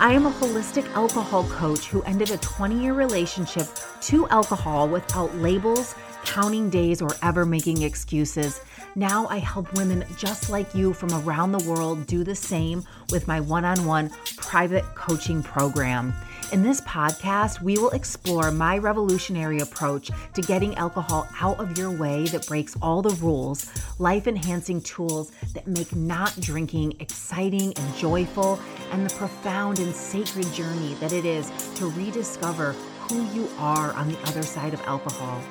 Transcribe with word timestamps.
I 0.00 0.12
am 0.12 0.26
a 0.26 0.30
holistic 0.30 0.90
alcohol 0.94 1.44
coach 1.44 1.86
who 1.86 2.02
ended 2.02 2.30
a 2.30 2.36
20 2.38 2.82
year 2.82 2.94
relationship 2.94 3.68
to 4.02 4.28
alcohol 4.28 4.88
without 4.88 5.34
labels, 5.36 5.94
counting 6.24 6.68
days, 6.68 7.00
or 7.00 7.10
ever 7.22 7.46
making 7.46 7.82
excuses. 7.82 8.60
Now 8.96 9.28
I 9.28 9.38
help 9.38 9.72
women 9.74 10.04
just 10.18 10.50
like 10.50 10.74
you 10.74 10.92
from 10.92 11.12
around 11.12 11.52
the 11.52 11.64
world 11.70 12.08
do 12.08 12.24
the 12.24 12.34
same 12.34 12.84
with 13.10 13.28
my 13.28 13.40
one 13.40 13.64
on 13.64 13.84
one 13.84 14.10
private 14.36 14.84
coaching 14.96 15.44
program. 15.44 16.12
In 16.52 16.62
this 16.62 16.80
podcast, 16.82 17.60
we 17.62 17.76
will 17.78 17.90
explore 17.90 18.52
my 18.52 18.78
revolutionary 18.78 19.58
approach 19.58 20.10
to 20.34 20.42
getting 20.42 20.74
alcohol 20.76 21.26
out 21.40 21.58
of 21.58 21.76
your 21.76 21.90
way 21.90 22.26
that 22.26 22.46
breaks 22.46 22.76
all 22.80 23.02
the 23.02 23.14
rules, 23.16 23.66
life 23.98 24.28
enhancing 24.28 24.80
tools 24.82 25.32
that 25.54 25.66
make 25.66 25.96
not 25.96 26.38
drinking 26.40 26.94
exciting 27.00 27.72
and 27.76 27.96
joyful, 27.96 28.60
and 28.92 29.04
the 29.04 29.14
profound 29.16 29.80
and 29.80 29.92
sacred 29.92 30.50
journey 30.52 30.94
that 30.94 31.12
it 31.12 31.24
is 31.24 31.50
to 31.74 31.90
rediscover 31.90 32.72
who 33.08 33.24
you 33.32 33.48
are 33.58 33.92
on 33.94 34.08
the 34.08 34.18
other 34.28 34.42
side 34.42 34.74
of 34.74 34.80
alcohol. 34.82 35.42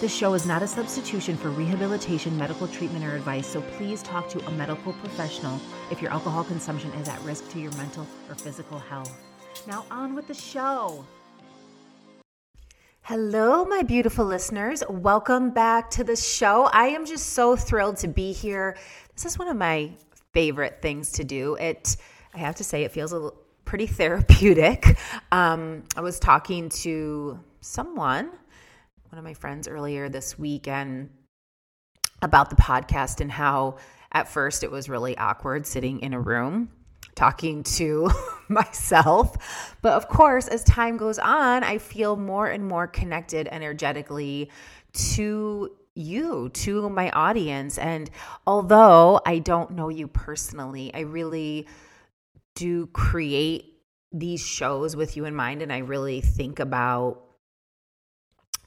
This 0.00 0.14
show 0.14 0.34
is 0.34 0.46
not 0.46 0.62
a 0.62 0.66
substitution 0.66 1.36
for 1.36 1.50
rehabilitation, 1.50 2.36
medical 2.36 2.66
treatment, 2.66 3.04
or 3.04 3.14
advice, 3.14 3.46
so 3.46 3.60
please 3.76 4.02
talk 4.02 4.28
to 4.30 4.44
a 4.46 4.50
medical 4.52 4.94
professional 4.94 5.60
if 5.92 6.02
your 6.02 6.10
alcohol 6.10 6.42
consumption 6.42 6.90
is 6.94 7.08
at 7.08 7.22
risk 7.22 7.48
to 7.50 7.60
your 7.60 7.72
mental 7.72 8.06
or 8.28 8.34
physical 8.34 8.78
health. 8.78 9.29
Now, 9.66 9.84
on 9.90 10.14
with 10.14 10.26
the 10.26 10.34
show. 10.34 11.04
Hello, 13.02 13.64
my 13.64 13.82
beautiful 13.82 14.24
listeners. 14.24 14.82
Welcome 14.88 15.50
back 15.50 15.90
to 15.90 16.04
the 16.04 16.16
show. 16.16 16.64
I 16.72 16.86
am 16.88 17.04
just 17.04 17.30
so 17.30 17.56
thrilled 17.56 17.98
to 17.98 18.08
be 18.08 18.32
here. 18.32 18.76
This 19.14 19.26
is 19.26 19.38
one 19.38 19.48
of 19.48 19.56
my 19.56 19.92
favorite 20.32 20.80
things 20.80 21.12
to 21.12 21.24
do. 21.24 21.56
It, 21.56 21.96
I 22.32 22.38
have 22.38 22.56
to 22.56 22.64
say, 22.64 22.84
it 22.84 22.92
feels 22.92 23.12
a 23.12 23.30
pretty 23.64 23.86
therapeutic. 23.86 24.98
Um, 25.32 25.84
I 25.96 26.00
was 26.00 26.18
talking 26.18 26.70
to 26.70 27.38
someone, 27.60 28.26
one 29.10 29.18
of 29.18 29.22
my 29.22 29.34
friends 29.34 29.68
earlier 29.68 30.08
this 30.08 30.36
week, 30.36 30.66
and 30.66 31.08
about 32.20 32.50
the 32.50 32.56
podcast 32.56 33.20
and 33.20 33.30
how 33.30 33.76
at 34.10 34.26
first 34.28 34.64
it 34.64 34.70
was 34.72 34.88
really 34.88 35.16
awkward 35.16 35.66
sitting 35.66 36.00
in 36.00 36.14
a 36.14 36.20
room 36.20 36.68
talking 37.14 37.62
to 37.62 38.10
myself. 38.60 39.76
But 39.82 39.92
of 39.92 40.08
course, 40.08 40.48
as 40.48 40.64
time 40.64 40.96
goes 40.96 41.18
on, 41.18 41.64
I 41.64 41.78
feel 41.78 42.16
more 42.16 42.48
and 42.48 42.66
more 42.66 42.86
connected 42.86 43.48
energetically 43.50 44.50
to 44.92 45.70
you, 45.94 46.48
to 46.50 46.88
my 46.90 47.10
audience. 47.10 47.78
And 47.78 48.10
although 48.46 49.20
I 49.24 49.38
don't 49.38 49.72
know 49.72 49.88
you 49.88 50.08
personally, 50.08 50.92
I 50.94 51.00
really 51.00 51.66
do 52.54 52.86
create 52.88 53.66
these 54.12 54.44
shows 54.44 54.96
with 54.96 55.16
you 55.16 55.24
in 55.24 55.34
mind. 55.34 55.62
And 55.62 55.72
I 55.72 55.78
really 55.78 56.20
think 56.20 56.58
about 56.58 57.22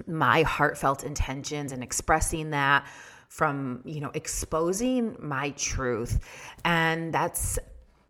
my 0.07 0.43
heartfelt 0.43 1.03
intentions 1.03 1.71
and 1.71 1.83
expressing 1.83 2.51
that 2.51 2.85
from 3.27 3.81
you 3.83 3.99
know 3.99 4.11
exposing 4.13 5.15
my 5.19 5.49
truth 5.51 6.19
and 6.65 7.11
that's 7.11 7.57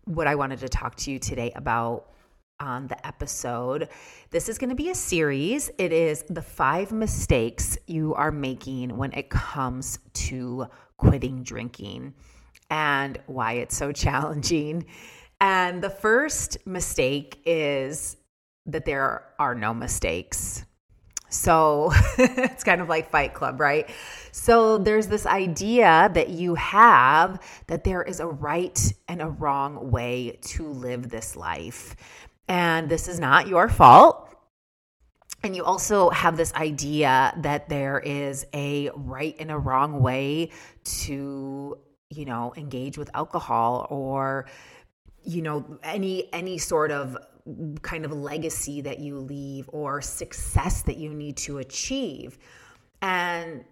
what 0.05 0.27
I 0.27 0.35
wanted 0.35 0.59
to 0.59 0.69
talk 0.69 0.95
to 0.97 1.11
you 1.11 1.19
today 1.19 1.51
about 1.55 2.09
on 2.59 2.87
the 2.87 3.05
episode. 3.05 3.89
This 4.31 4.47
is 4.49 4.57
going 4.57 4.69
to 4.69 4.75
be 4.75 4.89
a 4.89 4.95
series. 4.95 5.69
It 5.77 5.91
is 5.91 6.23
the 6.29 6.41
five 6.41 6.91
mistakes 6.91 7.77
you 7.87 8.13
are 8.15 8.31
making 8.31 8.95
when 8.97 9.11
it 9.13 9.29
comes 9.29 9.99
to 10.13 10.67
quitting 10.97 11.43
drinking 11.43 12.13
and 12.69 13.19
why 13.27 13.53
it's 13.53 13.75
so 13.75 13.91
challenging. 14.05 14.85
And 15.41 15.83
the 15.83 15.89
first 15.89 16.57
mistake 16.65 17.41
is 17.45 18.17
that 18.65 18.85
there 18.85 19.25
are 19.39 19.55
no 19.55 19.73
mistakes. 19.73 20.63
So 21.33 21.91
it's 22.17 22.63
kind 22.63 22.81
of 22.81 22.89
like 22.89 23.09
Fight 23.09 23.33
Club, 23.33 23.59
right? 23.59 23.89
So 24.31 24.77
there's 24.77 25.07
this 25.07 25.25
idea 25.25 26.09
that 26.13 26.29
you 26.29 26.55
have 26.55 27.41
that 27.67 27.83
there 27.83 28.03
is 28.03 28.19
a 28.19 28.27
right 28.27 28.93
and 29.07 29.21
a 29.21 29.27
wrong 29.27 29.91
way 29.91 30.39
to 30.41 30.67
live 30.67 31.09
this 31.09 31.35
life. 31.35 31.95
And 32.47 32.89
this 32.89 33.07
is 33.07 33.19
not 33.19 33.47
your 33.47 33.69
fault. 33.69 34.29
And 35.43 35.55
you 35.55 35.65
also 35.65 36.09
have 36.11 36.37
this 36.37 36.53
idea 36.53 37.33
that 37.41 37.67
there 37.67 37.99
is 37.99 38.45
a 38.53 38.89
right 38.95 39.35
and 39.39 39.51
a 39.51 39.57
wrong 39.57 40.01
way 40.01 40.51
to, 40.83 41.77
you 42.09 42.25
know, 42.25 42.53
engage 42.55 42.97
with 42.97 43.09
alcohol 43.13 43.87
or 43.89 44.45
you 45.25 45.41
know 45.41 45.79
any 45.83 46.31
any 46.33 46.57
sort 46.57 46.91
of 46.91 47.17
kind 47.81 48.05
of 48.05 48.11
legacy 48.11 48.81
that 48.81 48.99
you 48.99 49.17
leave 49.19 49.69
or 49.73 50.01
success 50.01 50.81
that 50.83 50.97
you 50.97 51.13
need 51.13 51.37
to 51.37 51.57
achieve. 51.57 52.37
And 53.01 53.65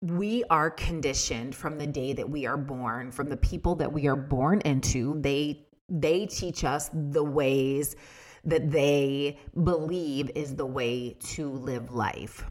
we 0.00 0.44
are 0.50 0.70
conditioned 0.70 1.54
from 1.54 1.78
the 1.78 1.86
day 1.86 2.12
that 2.12 2.28
we 2.28 2.46
are 2.46 2.56
born, 2.56 3.10
from 3.10 3.28
the 3.28 3.36
people 3.36 3.74
that 3.76 3.92
we 3.92 4.06
are 4.06 4.16
born 4.16 4.60
into. 4.60 5.20
They 5.20 5.66
they 5.88 6.26
teach 6.26 6.64
us 6.64 6.90
the 6.92 7.24
ways 7.24 7.96
that 8.44 8.70
they 8.70 9.38
believe 9.62 10.30
is 10.34 10.54
the 10.54 10.66
way 10.66 11.16
to 11.20 11.50
live 11.50 11.92
life. 11.92 12.44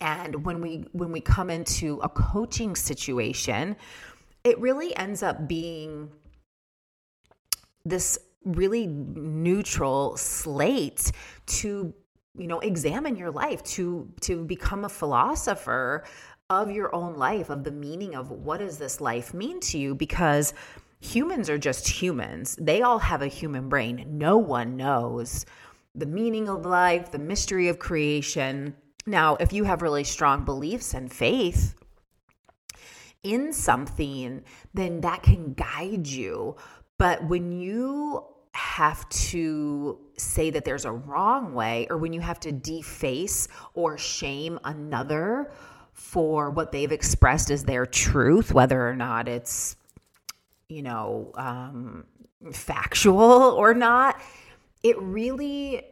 And 0.00 0.44
when 0.44 0.60
we 0.60 0.84
when 0.92 1.12
we 1.12 1.20
come 1.20 1.50
into 1.50 2.00
a 2.02 2.08
coaching 2.08 2.76
situation, 2.76 3.76
it 4.44 4.58
really 4.58 4.96
ends 4.96 5.22
up 5.22 5.48
being 5.48 6.10
this 7.84 8.18
really 8.44 8.86
neutral 8.86 10.16
slate 10.16 11.12
to 11.46 11.92
you 12.36 12.46
know 12.46 12.60
examine 12.60 13.16
your 13.16 13.30
life 13.30 13.62
to 13.62 14.08
to 14.20 14.44
become 14.44 14.84
a 14.84 14.88
philosopher 14.88 16.04
of 16.48 16.70
your 16.70 16.94
own 16.94 17.16
life 17.16 17.50
of 17.50 17.64
the 17.64 17.70
meaning 17.70 18.14
of 18.14 18.30
what 18.30 18.60
does 18.60 18.78
this 18.78 19.00
life 19.00 19.34
mean 19.34 19.60
to 19.60 19.78
you 19.78 19.94
because 19.94 20.54
humans 21.00 21.50
are 21.50 21.58
just 21.58 21.86
humans 21.88 22.56
they 22.60 22.82
all 22.82 22.98
have 22.98 23.20
a 23.20 23.26
human 23.26 23.68
brain 23.68 24.06
no 24.08 24.38
one 24.38 24.76
knows 24.76 25.44
the 25.94 26.06
meaning 26.06 26.48
of 26.48 26.64
life, 26.64 27.10
the 27.10 27.18
mystery 27.18 27.68
of 27.68 27.78
creation. 27.78 28.74
Now, 29.06 29.36
if 29.36 29.52
you 29.52 29.64
have 29.64 29.82
really 29.82 30.04
strong 30.04 30.44
beliefs 30.44 30.94
and 30.94 31.12
faith 31.12 31.74
in 33.22 33.52
something, 33.52 34.42
then 34.72 35.00
that 35.00 35.22
can 35.22 35.54
guide 35.54 36.06
you. 36.06 36.56
But 37.00 37.24
when 37.24 37.50
you 37.50 38.26
have 38.52 39.08
to 39.08 39.98
say 40.18 40.50
that 40.50 40.66
there's 40.66 40.84
a 40.84 40.92
wrong 40.92 41.54
way, 41.54 41.86
or 41.88 41.96
when 41.96 42.12
you 42.12 42.20
have 42.20 42.38
to 42.40 42.52
deface 42.52 43.48
or 43.72 43.96
shame 43.96 44.60
another 44.64 45.50
for 45.94 46.50
what 46.50 46.72
they've 46.72 46.92
expressed 46.92 47.50
as 47.50 47.64
their 47.64 47.86
truth, 47.86 48.52
whether 48.52 48.86
or 48.86 48.94
not 48.94 49.28
it's, 49.28 49.76
you 50.68 50.82
know, 50.82 51.32
um, 51.36 52.04
factual 52.52 53.22
or 53.22 53.72
not, 53.72 54.20
it 54.82 55.00
really 55.00 55.82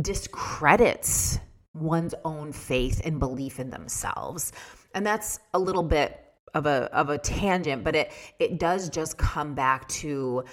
discredits 0.00 1.38
one's 1.74 2.14
own 2.24 2.52
faith 2.54 3.02
and 3.04 3.18
belief 3.18 3.60
in 3.60 3.68
themselves. 3.68 4.50
And 4.94 5.04
that's 5.06 5.40
a 5.52 5.58
little 5.58 5.82
bit 5.82 6.18
of 6.54 6.66
a 6.66 6.90
of 6.94 7.08
a 7.08 7.18
tangent, 7.18 7.84
but 7.84 7.96
it 7.96 8.12
it 8.38 8.58
does 8.58 8.88
just 8.88 9.16
come 9.16 9.54
back 9.54 9.88
to 9.88 10.44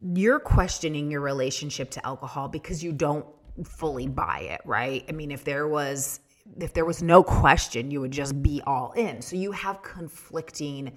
you're 0.00 0.40
questioning 0.40 1.10
your 1.10 1.20
relationship 1.20 1.90
to 1.90 2.06
alcohol 2.06 2.48
because 2.48 2.82
you 2.84 2.92
don't 2.92 3.26
fully 3.64 4.06
buy 4.06 4.40
it, 4.40 4.60
right? 4.64 5.04
I 5.08 5.12
mean, 5.12 5.30
if 5.30 5.44
there 5.44 5.66
was 5.68 6.20
if 6.60 6.72
there 6.74 6.84
was 6.84 7.02
no 7.02 7.22
question, 7.22 7.90
you 7.90 8.00
would 8.00 8.12
just 8.12 8.40
be 8.42 8.62
all 8.66 8.92
in. 8.92 9.20
So 9.20 9.36
you 9.36 9.52
have 9.52 9.82
conflicting 9.82 10.96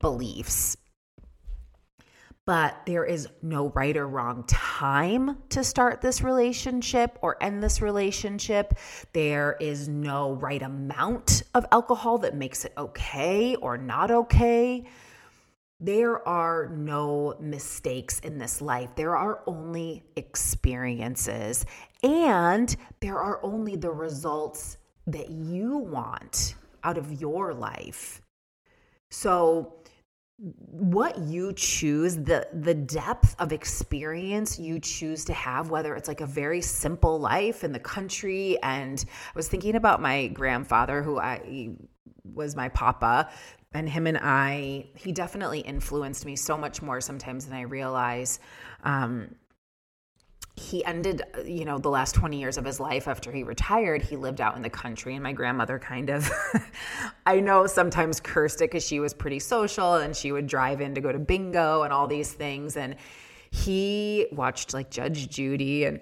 beliefs 0.00 0.76
but 2.50 2.84
there 2.84 3.04
is 3.04 3.28
no 3.42 3.68
right 3.76 3.96
or 3.96 4.08
wrong 4.08 4.42
time 4.48 5.38
to 5.50 5.62
start 5.62 6.00
this 6.00 6.20
relationship 6.20 7.16
or 7.22 7.40
end 7.40 7.62
this 7.62 7.80
relationship. 7.80 8.74
There 9.12 9.56
is 9.60 9.86
no 9.86 10.32
right 10.32 10.60
amount 10.60 11.44
of 11.54 11.64
alcohol 11.70 12.18
that 12.18 12.34
makes 12.34 12.64
it 12.64 12.72
okay 12.76 13.54
or 13.54 13.78
not 13.78 14.10
okay. 14.10 14.84
There 15.78 16.26
are 16.26 16.70
no 16.70 17.36
mistakes 17.38 18.18
in 18.18 18.36
this 18.38 18.60
life. 18.60 18.96
There 18.96 19.16
are 19.16 19.44
only 19.46 20.02
experiences, 20.16 21.64
and 22.02 22.74
there 22.98 23.20
are 23.20 23.38
only 23.44 23.76
the 23.76 23.92
results 23.92 24.76
that 25.06 25.30
you 25.30 25.78
want 25.78 26.56
out 26.82 26.98
of 26.98 27.20
your 27.20 27.54
life. 27.54 28.20
So, 29.08 29.79
what 30.40 31.18
you 31.18 31.52
choose 31.52 32.16
the 32.16 32.48
the 32.52 32.72
depth 32.72 33.36
of 33.38 33.52
experience 33.52 34.58
you 34.58 34.80
choose 34.80 35.22
to 35.22 35.34
have 35.34 35.68
whether 35.68 35.94
it's 35.94 36.08
like 36.08 36.22
a 36.22 36.26
very 36.26 36.62
simple 36.62 37.20
life 37.20 37.62
in 37.62 37.72
the 37.72 37.78
country 37.78 38.56
and 38.62 39.04
i 39.06 39.32
was 39.34 39.48
thinking 39.48 39.76
about 39.76 40.00
my 40.00 40.28
grandfather 40.28 41.02
who 41.02 41.18
i 41.20 41.68
was 42.24 42.56
my 42.56 42.70
papa 42.70 43.28
and 43.74 43.86
him 43.86 44.06
and 44.06 44.16
i 44.22 44.86
he 44.96 45.12
definitely 45.12 45.60
influenced 45.60 46.24
me 46.24 46.34
so 46.34 46.56
much 46.56 46.80
more 46.80 47.02
sometimes 47.02 47.44
than 47.44 47.56
i 47.56 47.62
realize. 47.62 48.40
Um, 48.82 49.34
he 50.60 50.84
ended, 50.84 51.22
you 51.46 51.64
know, 51.64 51.78
the 51.78 51.88
last 51.88 52.14
20 52.14 52.38
years 52.38 52.58
of 52.58 52.66
his 52.66 52.78
life 52.78 53.08
after 53.08 53.32
he 53.32 53.42
retired, 53.42 54.02
he 54.02 54.16
lived 54.16 54.42
out 54.42 54.56
in 54.56 54.62
the 54.62 54.68
country. 54.70 55.14
And 55.14 55.22
my 55.22 55.32
grandmother 55.32 55.78
kind 55.78 56.10
of, 56.10 56.30
I 57.26 57.40
know 57.40 57.66
sometimes 57.66 58.20
cursed 58.20 58.60
it 58.60 58.70
because 58.70 58.86
she 58.86 59.00
was 59.00 59.14
pretty 59.14 59.38
social 59.38 59.94
and 59.94 60.14
she 60.14 60.32
would 60.32 60.46
drive 60.46 60.82
in 60.82 60.94
to 60.94 61.00
go 61.00 61.12
to 61.12 61.18
bingo 61.18 61.82
and 61.82 61.92
all 61.94 62.06
these 62.06 62.32
things. 62.32 62.76
And 62.76 62.96
he 63.50 64.26
watched 64.32 64.74
like 64.74 64.90
Judge 64.90 65.30
Judy 65.30 65.84
and 65.84 66.00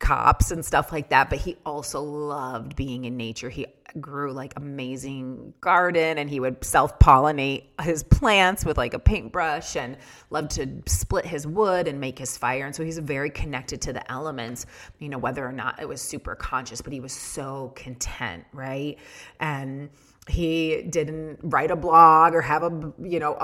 cops 0.00 0.50
and 0.50 0.64
stuff 0.64 0.90
like 0.90 1.10
that, 1.10 1.30
but 1.30 1.38
he 1.38 1.56
also 1.64 2.02
loved 2.02 2.74
being 2.74 3.04
in 3.04 3.16
nature. 3.16 3.48
He 3.48 3.66
grew 4.00 4.32
like 4.32 4.52
amazing 4.56 5.52
garden 5.60 6.18
and 6.18 6.30
he 6.30 6.40
would 6.40 6.64
self-pollinate 6.64 7.64
his 7.82 8.02
plants 8.02 8.64
with 8.64 8.78
like 8.78 8.94
a 8.94 8.98
paintbrush 8.98 9.76
and 9.76 9.96
loved 10.30 10.52
to 10.52 10.82
split 10.86 11.26
his 11.26 11.46
wood 11.46 11.86
and 11.86 12.00
make 12.00 12.18
his 12.18 12.36
fire. 12.36 12.66
And 12.66 12.74
so 12.74 12.84
he's 12.84 12.98
very 12.98 13.30
connected 13.30 13.80
to 13.82 13.92
the 13.92 14.10
elements, 14.10 14.66
you 14.98 15.08
know, 15.08 15.18
whether 15.18 15.46
or 15.46 15.52
not 15.52 15.80
it 15.80 15.88
was 15.88 16.00
super 16.00 16.34
conscious, 16.34 16.80
but 16.80 16.92
he 16.92 17.00
was 17.00 17.12
so 17.12 17.72
content, 17.76 18.44
right? 18.52 18.98
And 19.38 19.90
he 20.28 20.82
didn't 20.82 21.38
write 21.42 21.70
a 21.70 21.76
blog 21.76 22.34
or 22.34 22.40
have 22.40 22.62
a, 22.62 22.92
you 23.02 23.18
know, 23.18 23.34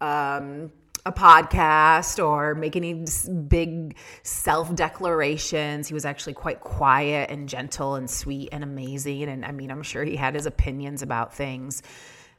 a 0.00 0.04
um 0.04 0.72
a 1.06 1.12
podcast 1.12 2.24
or 2.24 2.54
make 2.54 2.76
any 2.76 3.04
big 3.48 3.96
self 4.22 4.74
declarations. 4.74 5.88
He 5.88 5.94
was 5.94 6.04
actually 6.04 6.34
quite 6.34 6.60
quiet 6.60 7.30
and 7.30 7.48
gentle 7.48 7.96
and 7.96 8.08
sweet 8.08 8.48
and 8.52 8.64
amazing. 8.64 9.24
And 9.24 9.44
I 9.44 9.52
mean, 9.52 9.70
I'm 9.70 9.82
sure 9.82 10.04
he 10.04 10.16
had 10.16 10.34
his 10.34 10.46
opinions 10.46 11.02
about 11.02 11.34
things, 11.34 11.82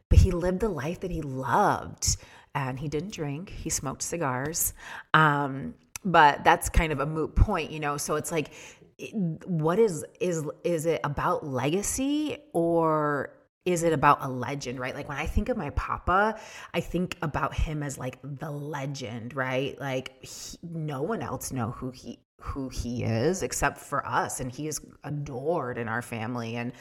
but 0.09 0.19
he 0.19 0.31
lived 0.31 0.59
the 0.59 0.69
life 0.69 1.01
that 1.01 1.11
he 1.11 1.21
loved. 1.21 2.17
And 2.55 2.79
he 2.79 2.87
didn't 2.87 3.11
drink, 3.11 3.49
he 3.49 3.69
smoked 3.69 4.01
cigars. 4.01 4.73
Um, 5.13 5.73
but 6.05 6.43
that's 6.43 6.69
kind 6.69 6.93
of 6.93 7.01
a 7.01 7.05
moot 7.05 7.35
point, 7.35 7.69
you 7.71 7.81
know? 7.81 7.97
So 7.97 8.15
it's 8.15 8.31
like, 8.31 8.51
what 9.45 9.77
is 9.77 10.05
is 10.21 10.45
is 10.63 10.85
it 10.85 11.01
about 11.03 11.45
legacy 11.45 12.37
or 12.53 13.33
is 13.65 13.81
it 13.81 13.93
about 13.93 14.19
a 14.21 14.29
legend, 14.29 14.79
right? 14.79 14.93
Like 14.93 15.09
when 15.09 15.17
I 15.17 15.25
think 15.25 15.49
of 15.49 15.57
my 15.57 15.71
papa, 15.71 16.39
I 16.73 16.79
think 16.79 17.17
about 17.21 17.53
him 17.55 17.81
as 17.81 17.97
like 17.97 18.19
the 18.23 18.51
legend, 18.51 19.35
right? 19.35 19.79
Like 19.79 20.23
he, 20.23 20.57
no 20.63 21.01
one 21.01 21.21
else 21.21 21.51
know 21.51 21.71
who 21.71 21.89
he 21.89 22.19
who 22.39 22.69
he 22.69 23.03
is 23.03 23.41
except 23.41 23.79
for 23.79 24.05
us 24.05 24.39
and 24.39 24.51
he 24.51 24.67
is 24.67 24.79
adored 25.03 25.79
in 25.79 25.87
our 25.87 26.03
family 26.03 26.55
and 26.57 26.73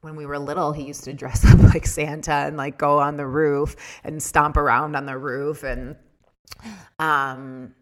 when 0.00 0.16
we 0.16 0.26
were 0.26 0.38
little, 0.38 0.72
he 0.72 0.84
used 0.84 1.04
to 1.04 1.12
dress 1.12 1.44
up 1.52 1.60
like 1.60 1.86
Santa 1.86 2.32
and 2.32 2.56
like 2.56 2.76
go 2.78 2.98
on 2.98 3.16
the 3.16 3.26
roof 3.26 3.76
and 4.02 4.22
stomp 4.22 4.56
around 4.56 4.96
on 4.96 5.06
the 5.06 5.16
roof 5.16 5.62
and 5.62 5.96
um 6.98 7.74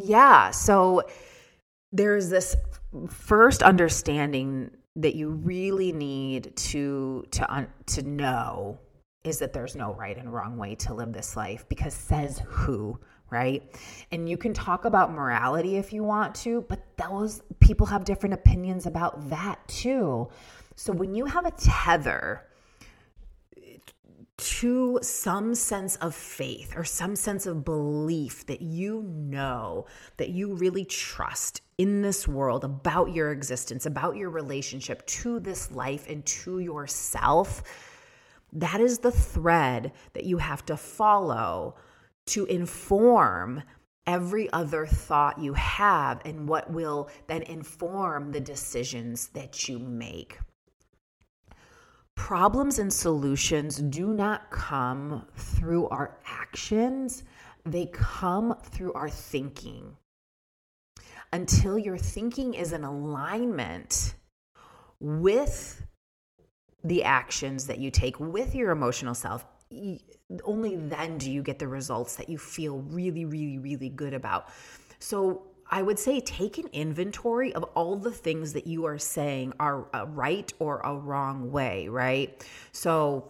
yeah, 0.00 0.50
so 0.50 1.02
there's 1.92 2.28
this 2.28 2.54
first 3.08 3.62
understanding 3.62 4.70
that 4.98 5.14
you 5.14 5.30
really 5.30 5.92
need 5.92 6.54
to 6.56 7.24
to 7.30 7.52
un, 7.52 7.68
to 7.86 8.02
know 8.02 8.78
is 9.24 9.38
that 9.38 9.52
there's 9.52 9.76
no 9.76 9.94
right 9.94 10.16
and 10.18 10.32
wrong 10.32 10.56
way 10.56 10.74
to 10.74 10.92
live 10.92 11.12
this 11.12 11.36
life 11.36 11.64
because 11.68 11.94
says 11.94 12.42
who 12.46 12.98
right? 13.30 13.62
And 14.10 14.26
you 14.26 14.38
can 14.38 14.54
talk 14.54 14.86
about 14.86 15.12
morality 15.12 15.76
if 15.76 15.92
you 15.92 16.02
want 16.02 16.34
to 16.36 16.62
but 16.62 16.80
those 16.96 17.42
people 17.60 17.86
have 17.86 18.04
different 18.04 18.34
opinions 18.34 18.86
about 18.86 19.28
that 19.28 19.66
too. 19.68 20.28
So 20.76 20.92
when 20.92 21.14
you 21.14 21.26
have 21.26 21.44
a 21.44 21.50
tether 21.52 22.47
to 24.38 25.00
some 25.02 25.54
sense 25.54 25.96
of 25.96 26.14
faith 26.14 26.74
or 26.76 26.84
some 26.84 27.16
sense 27.16 27.44
of 27.44 27.64
belief 27.64 28.46
that 28.46 28.62
you 28.62 29.02
know 29.02 29.84
that 30.16 30.30
you 30.30 30.54
really 30.54 30.84
trust 30.84 31.60
in 31.76 32.02
this 32.02 32.26
world 32.28 32.64
about 32.64 33.12
your 33.12 33.32
existence, 33.32 33.84
about 33.84 34.16
your 34.16 34.30
relationship 34.30 35.04
to 35.06 35.40
this 35.40 35.72
life 35.72 36.08
and 36.08 36.24
to 36.24 36.60
yourself, 36.60 37.62
that 38.52 38.80
is 38.80 39.00
the 39.00 39.10
thread 39.10 39.92
that 40.12 40.24
you 40.24 40.38
have 40.38 40.64
to 40.66 40.76
follow 40.76 41.74
to 42.26 42.44
inform 42.46 43.62
every 44.06 44.50
other 44.52 44.86
thought 44.86 45.38
you 45.38 45.52
have 45.54 46.20
and 46.24 46.48
what 46.48 46.70
will 46.70 47.10
then 47.26 47.42
inform 47.42 48.32
the 48.32 48.40
decisions 48.40 49.28
that 49.28 49.68
you 49.68 49.78
make. 49.78 50.38
Problems 52.18 52.80
and 52.80 52.92
solutions 52.92 53.76
do 53.76 54.12
not 54.12 54.50
come 54.50 55.24
through 55.36 55.88
our 55.88 56.18
actions, 56.26 57.22
they 57.64 57.86
come 57.86 58.56
through 58.64 58.92
our 58.92 59.08
thinking. 59.08 59.96
Until 61.32 61.78
your 61.78 61.96
thinking 61.96 62.54
is 62.54 62.72
in 62.72 62.82
alignment 62.82 64.14
with 65.00 65.86
the 66.82 67.04
actions 67.04 67.66
that 67.68 67.78
you 67.78 67.90
take 67.90 68.18
with 68.18 68.52
your 68.54 68.72
emotional 68.72 69.14
self 69.14 69.46
only 70.44 70.76
then 70.76 71.18
do 71.18 71.30
you 71.30 71.42
get 71.42 71.58
the 71.58 71.68
results 71.68 72.16
that 72.16 72.28
you 72.28 72.36
feel 72.36 72.78
really 72.78 73.24
really 73.24 73.58
really 73.58 73.88
good 73.88 74.12
about. 74.12 74.48
So 74.98 75.42
I 75.70 75.82
would 75.82 75.98
say 75.98 76.20
take 76.20 76.58
an 76.58 76.68
inventory 76.72 77.52
of 77.52 77.62
all 77.74 77.96
the 77.96 78.10
things 78.10 78.52
that 78.54 78.66
you 78.66 78.86
are 78.86 78.98
saying 78.98 79.52
are 79.60 79.86
a 79.92 80.06
right 80.06 80.50
or 80.58 80.80
a 80.80 80.94
wrong 80.94 81.52
way, 81.52 81.88
right? 81.88 82.42
So 82.72 83.28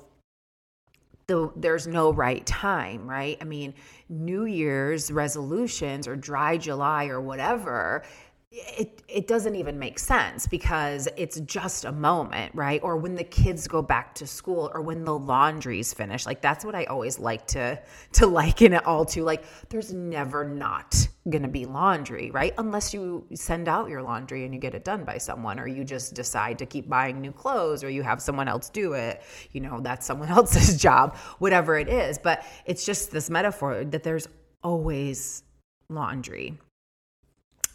the, 1.26 1.50
there's 1.56 1.86
no 1.86 2.12
right 2.12 2.44
time, 2.46 3.08
right? 3.08 3.36
I 3.40 3.44
mean, 3.44 3.74
New 4.08 4.44
Year's 4.44 5.10
resolutions 5.10 6.06
or 6.06 6.16
dry 6.16 6.56
July 6.56 7.06
or 7.08 7.20
whatever, 7.20 8.04
it 8.50 9.02
it 9.08 9.26
doesn't 9.26 9.56
even 9.56 9.78
make 9.78 9.98
sense 9.98 10.46
because 10.46 11.06
it's 11.16 11.40
just 11.40 11.84
a 11.84 11.92
moment, 11.92 12.54
right? 12.54 12.80
Or 12.82 12.96
when 12.96 13.14
the 13.14 13.24
kids 13.24 13.68
go 13.68 13.82
back 13.82 14.14
to 14.16 14.26
school 14.26 14.70
or 14.72 14.80
when 14.80 15.04
the 15.04 15.18
laundry's 15.18 15.92
finished. 15.92 16.24
Like 16.24 16.40
that's 16.40 16.64
what 16.64 16.74
I 16.74 16.84
always 16.84 17.18
like 17.18 17.46
to 17.48 17.78
to 18.12 18.26
liken 18.26 18.72
it 18.72 18.86
all 18.86 19.04
to. 19.06 19.22
Like 19.22 19.44
there's 19.68 19.92
never 19.92 20.48
not 20.48 21.08
going 21.28 21.42
to 21.42 21.48
be 21.48 21.66
laundry, 21.66 22.30
right? 22.30 22.54
Unless 22.56 22.94
you 22.94 23.26
send 23.34 23.68
out 23.68 23.90
your 23.90 24.02
laundry 24.02 24.44
and 24.44 24.54
you 24.54 24.60
get 24.60 24.74
it 24.74 24.82
done 24.82 25.04
by 25.04 25.18
someone 25.18 25.60
or 25.60 25.66
you 25.66 25.84
just 25.84 26.14
decide 26.14 26.58
to 26.58 26.66
keep 26.66 26.88
buying 26.88 27.20
new 27.20 27.32
clothes 27.32 27.84
or 27.84 27.90
you 27.90 28.02
have 28.02 28.22
someone 28.22 28.48
else 28.48 28.70
do 28.70 28.94
it. 28.94 29.22
You 29.52 29.60
know, 29.60 29.80
that's 29.80 30.06
someone 30.06 30.28
else's 30.30 30.80
job, 30.80 31.16
whatever 31.38 31.78
it 31.78 31.88
is. 31.88 32.16
But 32.18 32.44
it's 32.64 32.86
just 32.86 33.10
this 33.10 33.28
metaphor 33.28 33.84
that 33.84 34.02
there's 34.02 34.26
always 34.62 35.42
laundry 35.90 36.58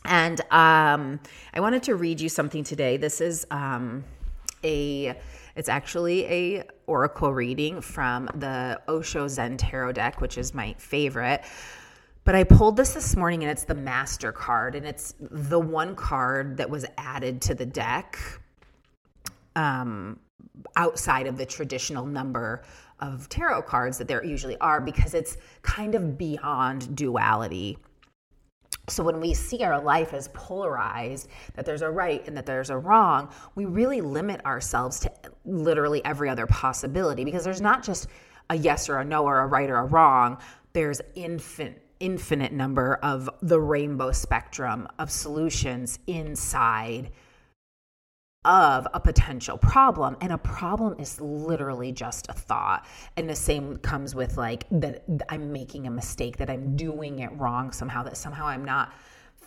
and 0.06 0.42
um, 0.52 1.20
I 1.54 1.60
wanted 1.60 1.84
to 1.84 1.96
read 1.96 2.20
you 2.20 2.30
something 2.30 2.64
today. 2.64 2.98
This 2.98 3.22
is 3.22 3.46
um, 3.52 4.04
a 4.64 5.16
it's 5.56 5.70
actually 5.70 6.26
a 6.26 6.64
oracle 6.88 7.32
reading 7.34 7.80
from 7.80 8.26
the 8.36 8.82
Osho 8.88 9.28
Zen 9.28 9.58
Tarot 9.58 9.92
deck, 9.94 10.20
which 10.20 10.38
is 10.38 10.54
my 10.54 10.74
favorite. 10.78 11.44
But 12.24 12.36
I 12.36 12.44
pulled 12.44 12.78
this 12.78 12.94
this 12.94 13.16
morning 13.16 13.44
and 13.44 13.52
it's 13.52 13.66
the 13.66 13.76
master 13.76 14.32
card 14.32 14.76
and 14.76 14.86
it's 14.86 15.14
the 15.20 15.60
one 15.60 15.96
card 15.96 16.58
that 16.58 16.70
was 16.70 16.86
added 16.98 17.42
to 17.44 17.54
the 17.54 17.66
deck 17.66 18.18
um, 19.56 20.20
outside 20.76 21.28
of 21.28 21.38
the 21.38 21.46
traditional 21.46 22.06
number 22.06 22.64
of 23.00 23.28
tarot 23.28 23.64
cards 23.64 23.98
that 23.98 24.08
there 24.08 24.24
usually 24.24 24.58
are 24.60 24.80
because 24.80 25.14
it's 25.14 25.38
kind 25.62 25.96
of 25.96 26.18
beyond 26.18 26.96
duality 26.96 27.78
so 28.90 29.02
when 29.02 29.22
we 29.22 29.34
see 29.34 29.64
our 29.64 29.82
life 29.82 30.14
as 30.14 30.28
polarized, 30.30 31.30
that 31.56 31.66
there's 31.66 31.82
a 31.82 31.90
right 31.90 32.26
and 32.28 32.36
that 32.36 32.46
there's 32.46 32.70
a 32.70 32.78
wrong, 32.78 33.30
we 33.56 33.66
really 33.66 34.02
limit 34.02 34.46
ourselves 34.46 35.00
to 35.02 35.12
literally 35.46 36.04
every 36.04 36.28
other 36.30 36.46
possibility 36.48 37.24
because 37.24 37.46
there's 37.46 37.62
not 37.62 37.82
just 37.82 38.08
a 38.50 38.56
yes 38.56 38.90
or 38.90 38.98
a 38.98 39.06
no 39.06 39.26
or 39.26 39.40
a 39.40 39.48
right 39.48 39.70
or 39.70 39.78
a 39.78 39.86
wrong. 39.86 40.38
There's 40.74 41.02
infinite 41.16 41.80
infinite 42.00 42.52
number 42.52 42.96
of 42.96 43.30
the 43.42 43.62
rainbow 43.62 44.12
spectrum 44.12 44.86
of 45.00 45.10
solutions 45.10 46.00
inside 46.08 47.10
of 48.46 48.88
a 48.94 49.00
potential 49.00 49.58
problem 49.58 50.18
and 50.22 50.32
a 50.32 50.38
problem 50.38 51.00
is 51.00 51.20
literally 51.22 51.92
just 51.92 52.28
a 52.30 52.34
thought. 52.34 52.86
And 53.16 53.30
the 53.30 53.36
same 53.36 53.78
comes 53.78 54.16
with 54.16 54.38
like 54.38 54.66
that 54.72 55.04
i'm 55.30 55.52
making 55.52 55.88
a 55.88 55.92
mistake 55.92 56.38
that 56.38 56.50
i'm 56.50 56.76
doing 56.76 57.20
it 57.20 57.32
wrong 57.34 57.72
somehow 57.72 58.04
that 58.04 58.18
somehow 58.18 58.46
i'm 58.48 58.66
not 58.66 58.94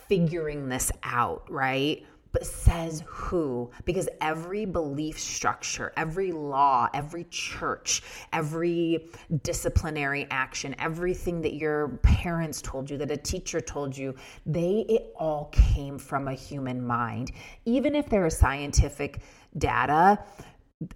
figuring 0.08 0.68
this 0.68 0.90
out 1.02 1.44
right 1.50 2.06
but 2.36 2.44
says 2.44 3.02
who 3.06 3.70
because 3.86 4.10
every 4.20 4.66
belief 4.66 5.18
structure, 5.18 5.90
every 5.96 6.32
law, 6.32 6.86
every 6.92 7.24
church, 7.30 8.02
every 8.30 9.08
disciplinary 9.42 10.26
action, 10.30 10.76
everything 10.78 11.40
that 11.40 11.54
your 11.54 11.98
parents 12.02 12.60
told 12.60 12.90
you, 12.90 12.98
that 12.98 13.10
a 13.10 13.16
teacher 13.16 13.58
told 13.58 13.96
you, 13.96 14.14
they 14.44 14.84
it 14.86 15.14
all 15.16 15.46
came 15.46 15.96
from 15.98 16.28
a 16.28 16.34
human 16.34 16.86
mind. 16.86 17.32
Even 17.64 17.94
if 17.94 18.06
there 18.10 18.26
is 18.26 18.36
scientific 18.36 19.22
data, 19.56 20.18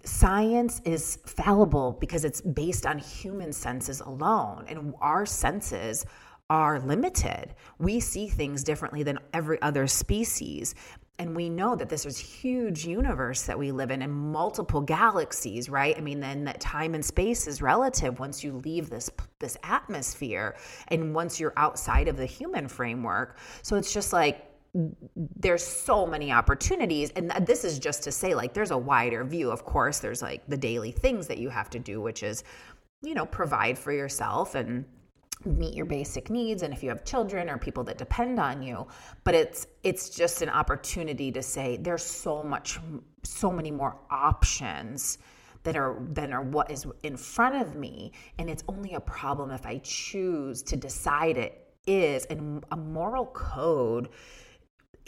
science 0.03 0.79
is 0.85 1.17
fallible 1.25 1.97
because 1.99 2.23
it's 2.23 2.41
based 2.41 2.85
on 2.85 2.99
human 2.99 3.51
senses 3.51 3.99
alone 4.01 4.65
and 4.67 4.93
our 5.01 5.25
senses 5.25 6.05
are 6.51 6.81
limited. 6.81 7.55
We 7.79 8.01
see 8.01 8.27
things 8.27 8.65
differently 8.65 9.03
than 9.03 9.19
every 9.33 9.61
other 9.61 9.87
species 9.87 10.75
and 11.19 11.35
we 11.35 11.49
know 11.49 11.75
that 11.75 11.89
this 11.89 12.05
is 12.05 12.17
huge 12.17 12.85
universe 12.85 13.43
that 13.43 13.57
we 13.57 13.71
live 13.71 13.91
in 13.91 14.01
and 14.01 14.11
multiple 14.11 14.81
galaxies 14.81 15.69
right? 15.69 15.95
I 15.97 16.01
mean 16.01 16.19
then 16.19 16.43
that 16.45 16.59
time 16.59 16.95
and 16.95 17.05
space 17.05 17.47
is 17.47 17.61
relative 17.61 18.19
once 18.19 18.43
you 18.43 18.53
leave 18.65 18.89
this 18.89 19.09
this 19.39 19.57
atmosphere 19.63 20.55
and 20.87 21.13
once 21.13 21.39
you're 21.39 21.53
outside 21.57 22.07
of 22.07 22.17
the 22.17 22.25
human 22.25 22.67
framework. 22.67 23.37
So 23.61 23.75
it's 23.75 23.93
just 23.93 24.13
like 24.13 24.47
there's 25.35 25.63
so 25.63 26.07
many 26.07 26.31
opportunities. 26.31 27.11
And 27.11 27.29
this 27.45 27.65
is 27.65 27.77
just 27.77 28.03
to 28.03 28.11
say 28.11 28.33
like 28.33 28.53
there's 28.53 28.71
a 28.71 28.77
wider 28.77 29.23
view 29.23 29.51
of 29.51 29.65
course. 29.65 29.99
There's 29.99 30.21
like 30.21 30.47
the 30.47 30.57
daily 30.57 30.91
things 30.91 31.27
that 31.27 31.37
you 31.37 31.49
have 31.49 31.69
to 31.71 31.79
do 31.79 32.01
which 32.01 32.23
is 32.23 32.43
you 33.03 33.13
know 33.13 33.25
provide 33.25 33.77
for 33.77 33.91
yourself 33.91 34.55
and 34.55 34.85
meet 35.45 35.73
your 35.73 35.85
basic 35.85 36.29
needs 36.29 36.63
and 36.63 36.73
if 36.73 36.83
you 36.83 36.89
have 36.89 37.03
children 37.03 37.49
or 37.49 37.57
people 37.57 37.83
that 37.83 37.97
depend 37.97 38.39
on 38.39 38.61
you 38.61 38.85
but 39.23 39.33
it's 39.33 39.67
it's 39.83 40.09
just 40.09 40.41
an 40.41 40.49
opportunity 40.49 41.31
to 41.31 41.41
say 41.41 41.77
there's 41.77 42.03
so 42.03 42.43
much 42.43 42.79
so 43.23 43.51
many 43.51 43.71
more 43.71 43.97
options 44.09 45.17
that 45.63 45.75
are 45.75 45.97
than 46.11 46.33
are 46.33 46.41
what 46.41 46.69
is 46.71 46.85
in 47.03 47.15
front 47.15 47.55
of 47.55 47.75
me 47.75 48.11
and 48.37 48.49
it's 48.49 48.63
only 48.67 48.93
a 48.93 48.99
problem 48.99 49.51
if 49.51 49.65
i 49.65 49.77
choose 49.79 50.61
to 50.61 50.75
decide 50.75 51.37
it 51.37 51.67
is 51.87 52.25
and 52.25 52.63
a 52.71 52.77
moral 52.77 53.25
code 53.27 54.09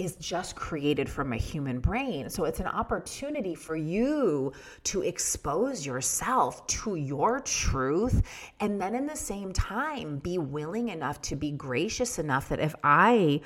is 0.03 0.15
just 0.17 0.55
created 0.55 1.09
from 1.09 1.33
a 1.33 1.37
human 1.37 1.79
brain. 1.79 2.29
So 2.29 2.45
it's 2.45 2.59
an 2.59 2.67
opportunity 2.67 3.55
for 3.55 3.75
you 3.75 4.51
to 4.85 5.01
expose 5.01 5.85
yourself 5.85 6.65
to 6.67 6.95
your 6.95 7.39
truth. 7.41 8.21
And 8.59 8.79
then 8.79 8.95
in 8.95 9.07
the 9.07 9.15
same 9.15 9.53
time, 9.53 10.17
be 10.17 10.37
willing 10.37 10.89
enough 10.89 11.21
to 11.23 11.35
be 11.35 11.51
gracious 11.51 12.19
enough 12.19 12.49
that 12.49 12.59
if 12.59 12.75
I 12.83 13.41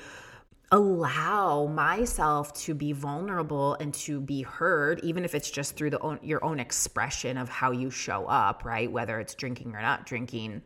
allow 0.70 1.66
myself 1.66 2.52
to 2.52 2.74
be 2.74 2.92
vulnerable 2.92 3.74
and 3.80 3.94
to 3.94 4.20
be 4.20 4.42
heard 4.42 5.00
even 5.02 5.24
if 5.24 5.34
it's 5.34 5.50
just 5.50 5.76
through 5.76 5.88
the 5.88 5.98
own, 6.00 6.18
your 6.22 6.44
own 6.44 6.60
expression 6.60 7.38
of 7.38 7.48
how 7.48 7.70
you 7.70 7.90
show 7.90 8.26
up 8.26 8.66
right 8.66 8.92
whether 8.92 9.18
it's 9.18 9.34
drinking 9.34 9.74
or 9.74 9.80
not 9.80 10.04
drinking 10.04 10.60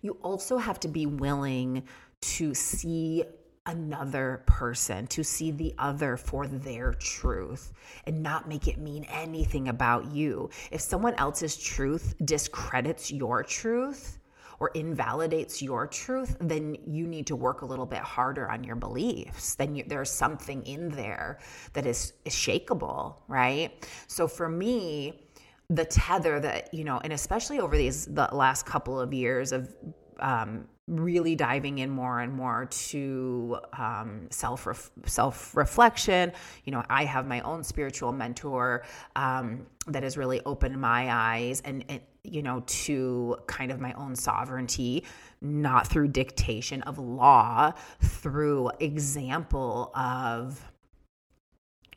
you 0.00 0.12
also 0.22 0.58
have 0.58 0.78
to 0.78 0.86
be 0.86 1.06
willing 1.06 1.82
to 2.20 2.54
see 2.54 3.24
another 3.66 4.42
person, 4.46 5.06
to 5.08 5.22
see 5.22 5.50
the 5.50 5.74
other 5.78 6.16
for 6.16 6.46
their 6.46 6.92
truth 6.94 7.72
and 8.06 8.22
not 8.22 8.48
make 8.48 8.66
it 8.66 8.78
mean 8.78 9.04
anything 9.04 9.68
about 9.68 10.10
you. 10.10 10.50
If 10.70 10.80
someone 10.80 11.14
else's 11.14 11.56
truth 11.56 12.14
discredits 12.24 13.12
your 13.12 13.42
truth, 13.42 14.18
or 14.62 14.70
invalidates 14.74 15.60
your 15.60 15.88
truth, 15.88 16.36
then 16.40 16.76
you 16.86 17.04
need 17.04 17.26
to 17.26 17.34
work 17.34 17.62
a 17.62 17.66
little 17.66 17.84
bit 17.84 17.98
harder 17.98 18.48
on 18.48 18.62
your 18.62 18.76
beliefs. 18.76 19.56
Then 19.56 19.74
you, 19.74 19.82
there's 19.84 20.08
something 20.08 20.64
in 20.64 20.88
there 20.90 21.40
that 21.72 21.84
is, 21.84 22.12
is 22.24 22.32
shakable, 22.32 23.16
right? 23.26 23.72
So 24.06 24.28
for 24.28 24.48
me, 24.48 25.26
the 25.68 25.84
tether 25.84 26.38
that 26.38 26.72
you 26.72 26.84
know, 26.84 27.00
and 27.02 27.12
especially 27.12 27.58
over 27.58 27.76
these 27.76 28.06
the 28.06 28.28
last 28.32 28.64
couple 28.64 29.00
of 29.00 29.12
years 29.12 29.50
of 29.50 29.74
um, 30.22 30.66
really 30.88 31.34
diving 31.34 31.78
in 31.78 31.90
more 31.90 32.20
and 32.20 32.32
more 32.32 32.66
to 32.66 33.58
um, 33.78 34.26
self 34.30 34.90
self 35.06 35.54
reflection. 35.56 36.32
You 36.64 36.72
know, 36.72 36.84
I 36.88 37.04
have 37.04 37.26
my 37.26 37.40
own 37.40 37.62
spiritual 37.62 38.12
mentor 38.12 38.84
um, 39.16 39.66
that 39.88 40.02
has 40.02 40.16
really 40.16 40.40
opened 40.46 40.80
my 40.80 41.12
eyes 41.12 41.60
and, 41.64 41.84
and 41.88 42.00
you 42.24 42.42
know 42.42 42.62
to 42.66 43.36
kind 43.46 43.72
of 43.72 43.80
my 43.80 43.92
own 43.94 44.14
sovereignty 44.14 45.04
not 45.40 45.88
through 45.88 46.06
dictation 46.06 46.80
of 46.82 46.96
law 46.96 47.72
through 48.00 48.70
example 48.78 49.90
of 49.96 50.64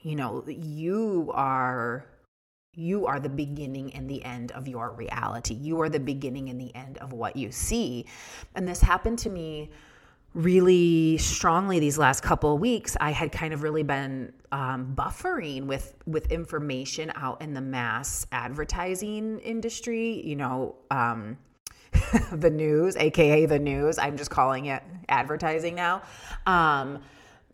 you 0.02 0.16
know 0.16 0.44
you 0.48 1.30
are 1.36 2.08
you 2.76 3.06
are 3.06 3.20
the 3.20 3.30
beginning 3.30 3.94
and 3.94 4.10
the 4.10 4.24
end 4.24 4.52
of 4.52 4.68
your 4.68 4.92
reality. 4.92 5.54
You 5.54 5.82
are 5.82 5.90
the 5.90 6.00
beginning 6.00 6.50
and 6.50 6.60
the 6.60 6.74
end 6.76 6.98
of 7.00 7.14
what 7.14 7.36
you 7.36 7.52
see. 7.52 8.06
And 8.56 8.68
this 8.68 8.82
happened 8.82 9.20
to 9.20 9.30
me 9.30 9.70
really 10.34 11.18
strongly 11.18 11.80
these 11.80 11.98
last 11.98 12.22
couple 12.22 12.54
of 12.54 12.60
weeks. 12.60 12.98
I 13.00 13.12
had 13.12 13.32
kind 13.32 13.54
of 13.54 13.64
really 13.64 13.84
been 13.84 14.34
um, 14.52 14.94
buffering 14.96 15.66
with 15.66 15.96
with 16.06 16.32
information 16.32 17.12
out 17.16 17.42
in 17.42 17.54
the 17.54 17.62
mass 17.62 18.28
advertising 18.32 19.40
industry. 19.40 20.22
You 20.26 20.36
know, 20.36 20.76
um, 20.92 21.38
the 22.32 22.50
news, 22.50 22.96
aka 22.98 23.46
the 23.46 23.60
news. 23.60 23.98
I'm 23.98 24.18
just 24.18 24.30
calling 24.30 24.66
it 24.66 24.84
advertising 25.08 25.76
now. 25.76 26.04
Um, 26.46 27.00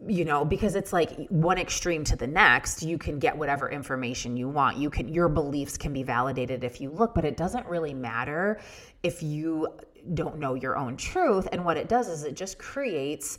you 0.08 0.26
know 0.26 0.44
because 0.44 0.76
it's 0.76 0.92
like 0.92 1.28
one 1.30 1.58
extreme 1.58 2.04
to 2.04 2.16
the 2.16 2.26
next 2.26 2.82
you 2.82 2.98
can 2.98 3.20
get 3.20 3.38
whatever 3.38 3.70
information 3.70 4.36
you 4.36 4.50
want. 4.50 4.78
You 4.78 4.90
can 4.90 5.08
your 5.08 5.30
beliefs 5.30 5.78
can 5.78 5.94
be 5.94 6.04
validated 6.04 6.64
if 6.64 6.82
you 6.82 6.90
look 6.90 7.14
but 7.14 7.26
it 7.26 7.38
doesn't 7.38 7.66
really 7.68 7.94
matter 7.94 8.60
if 9.04 9.22
you 9.22 9.68
don't 10.14 10.40
know 10.40 10.56
your 10.56 10.78
own 10.78 10.98
truth. 10.98 11.48
And 11.52 11.64
what 11.64 11.78
it 11.78 11.88
does 11.88 12.08
is 12.08 12.24
it 12.24 12.36
just 12.36 12.58
creates 12.58 13.38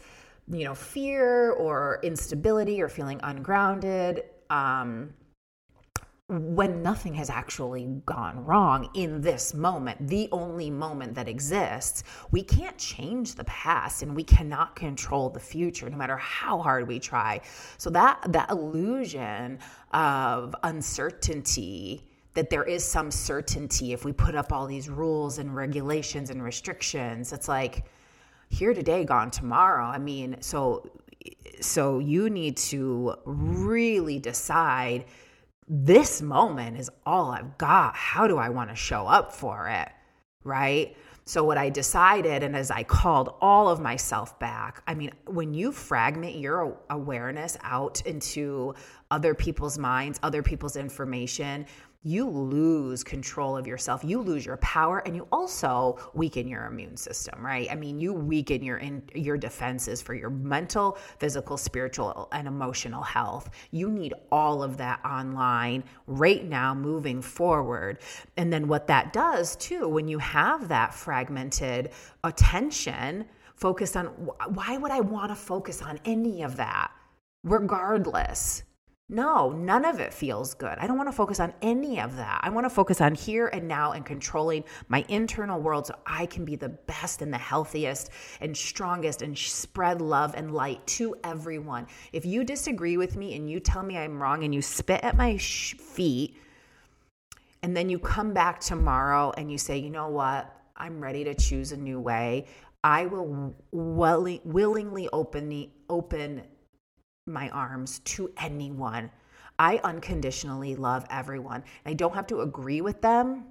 you 0.48 0.64
know 0.64 0.74
fear 0.74 1.52
or 1.52 2.00
instability 2.02 2.80
or 2.80 2.88
feeling 2.88 3.20
ungrounded 3.22 4.24
um 4.50 5.12
when 6.32 6.82
nothing 6.82 7.12
has 7.14 7.28
actually 7.28 7.86
gone 8.06 8.44
wrong 8.44 8.88
in 8.94 9.20
this 9.20 9.52
moment, 9.52 10.08
the 10.08 10.30
only 10.32 10.70
moment 10.70 11.14
that 11.14 11.28
exists, 11.28 12.04
we 12.30 12.42
can't 12.42 12.78
change 12.78 13.34
the 13.34 13.44
past 13.44 14.02
and 14.02 14.16
we 14.16 14.24
cannot 14.24 14.74
control 14.74 15.28
the 15.28 15.40
future 15.40 15.90
no 15.90 15.96
matter 15.96 16.16
how 16.16 16.58
hard 16.58 16.88
we 16.88 16.98
try. 16.98 17.40
So 17.76 17.90
that 17.90 18.32
that 18.32 18.50
illusion 18.50 19.58
of 19.92 20.54
uncertainty 20.62 22.08
that 22.34 22.48
there 22.48 22.64
is 22.64 22.82
some 22.82 23.10
certainty 23.10 23.92
if 23.92 24.06
we 24.06 24.12
put 24.12 24.34
up 24.34 24.52
all 24.52 24.66
these 24.66 24.88
rules 24.88 25.36
and 25.36 25.54
regulations 25.54 26.30
and 26.30 26.42
restrictions, 26.42 27.34
it's 27.34 27.46
like 27.46 27.84
here 28.48 28.72
today 28.72 29.04
gone 29.04 29.30
tomorrow. 29.30 29.84
I 29.84 29.98
mean, 29.98 30.36
so 30.40 30.88
so 31.60 31.98
you 31.98 32.30
need 32.30 32.56
to 32.56 33.16
really 33.26 34.18
decide 34.18 35.04
this 35.74 36.20
moment 36.20 36.78
is 36.78 36.90
all 37.06 37.30
I've 37.30 37.56
got. 37.56 37.96
How 37.96 38.26
do 38.26 38.36
I 38.36 38.50
want 38.50 38.68
to 38.68 38.76
show 38.76 39.06
up 39.06 39.32
for 39.32 39.68
it? 39.68 39.88
Right? 40.44 40.94
So, 41.24 41.44
what 41.44 41.56
I 41.56 41.70
decided, 41.70 42.42
and 42.42 42.54
as 42.54 42.70
I 42.70 42.82
called 42.82 43.34
all 43.40 43.70
of 43.70 43.80
myself 43.80 44.38
back, 44.38 44.82
I 44.86 44.94
mean, 44.94 45.12
when 45.26 45.54
you 45.54 45.72
fragment 45.72 46.36
your 46.36 46.76
awareness 46.90 47.56
out 47.62 48.02
into 48.04 48.74
other 49.10 49.34
people's 49.34 49.78
minds, 49.78 50.20
other 50.22 50.42
people's 50.42 50.76
information, 50.76 51.64
you 52.04 52.28
lose 52.28 53.04
control 53.04 53.56
of 53.56 53.66
yourself. 53.66 54.02
You 54.02 54.20
lose 54.20 54.44
your 54.44 54.56
power 54.58 54.98
and 55.06 55.14
you 55.14 55.28
also 55.30 55.98
weaken 56.14 56.48
your 56.48 56.66
immune 56.66 56.96
system, 56.96 57.44
right? 57.44 57.68
I 57.70 57.76
mean, 57.76 58.00
you 58.00 58.12
weaken 58.12 58.62
your 58.62 58.78
in, 58.78 59.02
your 59.14 59.36
defenses 59.36 60.02
for 60.02 60.14
your 60.14 60.30
mental, 60.30 60.98
physical, 61.18 61.56
spiritual 61.56 62.28
and 62.32 62.48
emotional 62.48 63.02
health. 63.02 63.50
You 63.70 63.88
need 63.88 64.14
all 64.32 64.62
of 64.62 64.76
that 64.78 65.00
online 65.04 65.84
right 66.08 66.44
now 66.44 66.74
moving 66.74 67.22
forward. 67.22 67.98
And 68.36 68.52
then 68.52 68.66
what 68.66 68.88
that 68.88 69.12
does 69.12 69.54
too 69.56 69.86
when 69.86 70.08
you 70.08 70.18
have 70.18 70.68
that 70.68 70.94
fragmented 70.94 71.90
attention 72.24 73.26
focused 73.54 73.96
on 73.96 74.06
why 74.06 74.76
would 74.76 74.90
I 74.90 75.00
want 75.00 75.30
to 75.30 75.36
focus 75.36 75.82
on 75.82 76.00
any 76.04 76.42
of 76.42 76.56
that 76.56 76.90
regardless? 77.44 78.64
No, 79.12 79.52
none 79.52 79.84
of 79.84 80.00
it 80.00 80.14
feels 80.14 80.54
good. 80.54 80.78
I 80.78 80.86
don't 80.86 80.96
want 80.96 81.10
to 81.10 81.12
focus 81.14 81.38
on 81.38 81.52
any 81.60 82.00
of 82.00 82.16
that. 82.16 82.40
I 82.42 82.48
want 82.48 82.64
to 82.64 82.70
focus 82.70 83.02
on 83.02 83.14
here 83.14 83.48
and 83.48 83.68
now 83.68 83.92
and 83.92 84.06
controlling 84.06 84.64
my 84.88 85.04
internal 85.06 85.60
world 85.60 85.86
so 85.86 85.94
I 86.06 86.24
can 86.24 86.46
be 86.46 86.56
the 86.56 86.70
best 86.70 87.20
and 87.20 87.30
the 87.30 87.36
healthiest 87.36 88.08
and 88.40 88.56
strongest 88.56 89.20
and 89.20 89.36
spread 89.36 90.00
love 90.00 90.34
and 90.34 90.54
light 90.54 90.86
to 90.86 91.14
everyone. 91.24 91.88
If 92.14 92.24
you 92.24 92.42
disagree 92.42 92.96
with 92.96 93.18
me 93.18 93.36
and 93.36 93.50
you 93.50 93.60
tell 93.60 93.82
me 93.82 93.98
I'm 93.98 94.18
wrong 94.18 94.44
and 94.44 94.54
you 94.54 94.62
spit 94.62 95.04
at 95.04 95.14
my 95.14 95.36
sh- 95.36 95.74
feet, 95.74 96.34
and 97.62 97.76
then 97.76 97.90
you 97.90 97.98
come 97.98 98.32
back 98.32 98.60
tomorrow 98.60 99.30
and 99.36 99.52
you 99.52 99.58
say, 99.58 99.76
you 99.76 99.90
know 99.90 100.08
what? 100.08 100.50
I'm 100.74 101.02
ready 101.02 101.22
to 101.24 101.34
choose 101.34 101.72
a 101.72 101.76
new 101.76 102.00
way. 102.00 102.46
I 102.82 103.04
will 103.04 103.54
willingly 103.72 105.10
open 105.12 105.50
the 105.50 105.68
open 105.90 106.44
my 107.26 107.48
arms 107.50 108.00
to 108.00 108.32
anyone. 108.36 109.10
I 109.58 109.80
unconditionally 109.84 110.74
love 110.76 111.06
everyone. 111.10 111.62
I 111.86 111.94
don't 111.94 112.14
have 112.14 112.26
to 112.28 112.40
agree 112.40 112.80
with 112.80 113.00
them, 113.00 113.44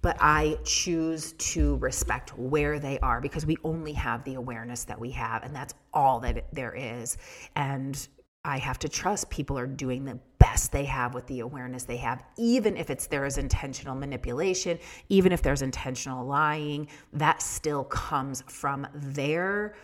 but 0.00 0.16
I 0.20 0.58
choose 0.64 1.32
to 1.32 1.76
respect 1.76 2.36
where 2.38 2.78
they 2.78 2.98
are 3.00 3.20
because 3.20 3.44
we 3.44 3.56
only 3.62 3.92
have 3.92 4.24
the 4.24 4.34
awareness 4.34 4.84
that 4.84 4.98
we 4.98 5.10
have, 5.10 5.42
and 5.42 5.54
that's 5.54 5.74
all 5.92 6.20
that 6.20 6.46
there 6.52 6.74
is. 6.74 7.18
And 7.56 8.08
I 8.44 8.58
have 8.58 8.78
to 8.80 8.88
trust 8.88 9.30
people 9.30 9.58
are 9.58 9.66
doing 9.66 10.04
the 10.04 10.18
best 10.38 10.72
they 10.72 10.84
have 10.86 11.14
with 11.14 11.26
the 11.28 11.40
awareness 11.40 11.84
they 11.84 11.98
have, 11.98 12.24
even 12.36 12.76
if 12.76 12.90
it's 12.90 13.06
there 13.06 13.24
is 13.24 13.38
intentional 13.38 13.94
manipulation, 13.94 14.78
even 15.08 15.30
if 15.30 15.42
there's 15.42 15.62
intentional 15.62 16.26
lying, 16.26 16.88
that 17.12 17.40
still 17.42 17.84
comes 17.84 18.42
from 18.48 18.86
their 18.94 19.76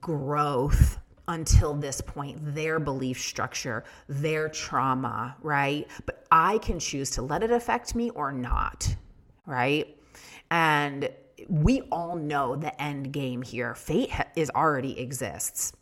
growth 0.00 0.98
until 1.28 1.74
this 1.74 2.00
point, 2.00 2.38
their 2.54 2.78
belief 2.78 3.20
structure, 3.20 3.84
their 4.08 4.48
trauma, 4.48 5.36
right? 5.42 5.88
But 6.06 6.24
I 6.30 6.58
can 6.58 6.78
choose 6.78 7.10
to 7.12 7.22
let 7.22 7.42
it 7.42 7.50
affect 7.50 7.94
me 7.94 8.10
or 8.10 8.32
not, 8.32 8.94
right? 9.46 9.96
And 10.50 11.08
we 11.48 11.82
all 11.92 12.16
know 12.16 12.56
the 12.56 12.80
end 12.80 13.12
game 13.12 13.42
here. 13.42 13.74
Fate 13.74 14.10
is 14.36 14.50
already 14.50 14.98
exists. 14.98 15.72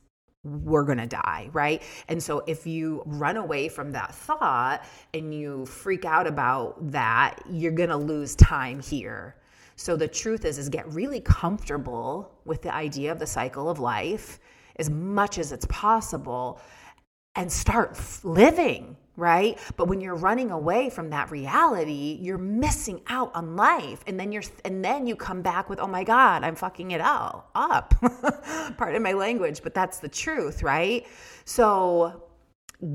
We're 0.44 0.84
going 0.84 0.98
to 0.98 1.06
die, 1.06 1.50
right? 1.52 1.82
And 2.08 2.20
so 2.20 2.42
if 2.46 2.66
you 2.66 3.02
run 3.06 3.36
away 3.36 3.68
from 3.68 3.92
that 3.92 4.12
thought 4.14 4.84
and 5.14 5.32
you 5.32 5.66
freak 5.66 6.04
out 6.04 6.26
about 6.26 6.90
that, 6.90 7.38
you're 7.48 7.72
going 7.72 7.90
to 7.90 7.96
lose 7.96 8.34
time 8.34 8.80
here. 8.80 9.36
So 9.76 9.96
the 9.96 10.08
truth 10.08 10.44
is 10.44 10.58
is 10.58 10.68
get 10.68 10.92
really 10.92 11.20
comfortable 11.20 12.32
with 12.44 12.62
the 12.62 12.74
idea 12.74 13.12
of 13.12 13.18
the 13.18 13.26
cycle 13.26 13.70
of 13.70 13.78
life 13.78 14.40
as 14.76 14.90
much 14.90 15.38
as 15.38 15.52
it's 15.52 15.66
possible 15.68 16.60
and 17.34 17.50
start 17.50 17.98
living, 18.24 18.96
right? 19.16 19.58
But 19.76 19.88
when 19.88 20.00
you're 20.00 20.14
running 20.14 20.50
away 20.50 20.90
from 20.90 21.10
that 21.10 21.30
reality, 21.30 22.18
you're 22.20 22.38
missing 22.38 23.00
out 23.06 23.34
on 23.34 23.56
life. 23.56 24.02
And 24.06 24.18
then 24.18 24.32
you're 24.32 24.42
and 24.64 24.84
then 24.84 25.06
you 25.06 25.16
come 25.16 25.42
back 25.42 25.70
with, 25.70 25.80
"Oh 25.80 25.86
my 25.86 26.04
god, 26.04 26.44
I'm 26.44 26.54
fucking 26.54 26.90
it 26.90 27.00
all 27.00 27.48
up." 27.54 27.94
Pardon 28.76 29.02
my 29.02 29.12
language, 29.12 29.62
but 29.62 29.74
that's 29.74 29.98
the 29.98 30.08
truth, 30.08 30.62
right? 30.62 31.06
So 31.44 32.24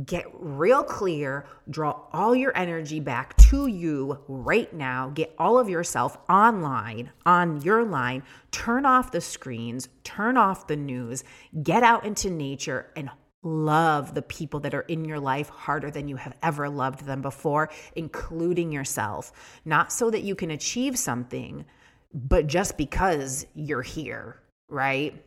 get 0.05 0.25
real 0.33 0.83
clear, 0.83 1.45
draw 1.69 2.01
all 2.11 2.35
your 2.35 2.55
energy 2.57 2.99
back 2.99 3.37
to 3.37 3.67
you 3.67 4.19
right 4.27 4.73
now, 4.73 5.09
get 5.09 5.33
all 5.37 5.57
of 5.57 5.69
yourself 5.69 6.17
online, 6.29 7.11
on 7.25 7.61
your 7.61 7.85
line, 7.85 8.23
turn 8.51 8.85
off 8.85 9.11
the 9.11 9.21
screens, 9.21 9.87
turn 10.03 10.35
off 10.35 10.67
the 10.67 10.75
news, 10.75 11.23
get 11.63 11.83
out 11.83 12.05
into 12.05 12.29
nature 12.29 12.91
and 12.95 13.09
love 13.43 14.13
the 14.13 14.21
people 14.21 14.59
that 14.59 14.73
are 14.73 14.81
in 14.81 15.05
your 15.05 15.19
life 15.19 15.49
harder 15.49 15.89
than 15.89 16.07
you 16.07 16.17
have 16.17 16.35
ever 16.43 16.67
loved 16.67 17.05
them 17.05 17.21
before, 17.21 17.69
including 17.95 18.71
yourself. 18.71 19.31
Not 19.63 19.93
so 19.93 20.09
that 20.09 20.23
you 20.23 20.35
can 20.35 20.51
achieve 20.51 20.97
something, 20.97 21.65
but 22.13 22.47
just 22.47 22.77
because 22.77 23.45
you're 23.53 23.81
here, 23.81 24.41
right? 24.67 25.23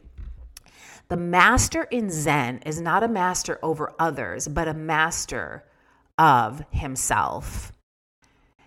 The 1.11 1.17
master 1.17 1.89
in 1.91 2.09
Zen 2.09 2.61
is 2.65 2.81
not 2.81 3.03
a 3.03 3.09
master 3.09 3.59
over 3.65 3.93
others, 3.99 4.47
but 4.47 4.69
a 4.69 4.75
master 4.75 5.65
of 6.17 6.63
himself. 6.71 7.73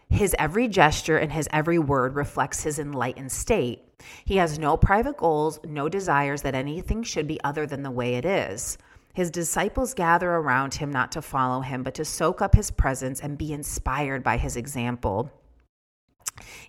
His 0.09 0.35
every 0.37 0.67
gesture 0.67 1.17
and 1.17 1.31
his 1.31 1.47
every 1.53 1.79
word 1.79 2.15
reflects 2.15 2.61
his 2.61 2.79
enlightened 2.79 3.31
state. 3.31 3.81
He 4.25 4.35
has 4.35 4.59
no 4.59 4.75
private 4.75 5.15
goals, 5.15 5.61
no 5.63 5.87
desires 5.87 6.41
that 6.41 6.53
anything 6.53 7.01
should 7.03 7.29
be 7.29 7.41
other 7.45 7.65
than 7.65 7.81
the 7.81 7.89
way 7.89 8.15
it 8.15 8.25
is. 8.25 8.77
His 9.13 9.31
disciples 9.31 9.93
gather 9.93 10.29
around 10.29 10.73
him 10.73 10.91
not 10.91 11.13
to 11.13 11.21
follow 11.21 11.61
him, 11.61 11.81
but 11.81 11.93
to 11.93 12.03
soak 12.03 12.41
up 12.41 12.55
his 12.55 12.71
presence 12.71 13.21
and 13.21 13.37
be 13.37 13.53
inspired 13.53 14.21
by 14.21 14.35
his 14.35 14.57
example. 14.57 15.31